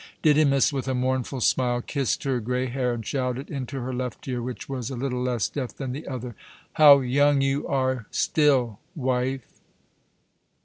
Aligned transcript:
'"Didymus, 0.23 0.73
with 0.73 0.87
a 0.87 0.95
mournful 0.95 1.41
smile, 1.41 1.79
kissed 1.79 2.23
her 2.23 2.39
grey 2.39 2.65
hair 2.65 2.91
and 2.93 3.05
shouted 3.05 3.51
into 3.51 3.81
her 3.81 3.93
left 3.93 4.27
ear, 4.27 4.41
which 4.41 4.67
was 4.67 4.89
a 4.89 4.95
little 4.95 5.21
less 5.21 5.47
deaf 5.47 5.75
than 5.75 5.91
the 5.91 6.07
other: 6.07 6.33
"How 6.73 7.01
young 7.01 7.41
you 7.41 7.67
are 7.67 8.07
still, 8.09 8.79
wife!" 8.95 9.45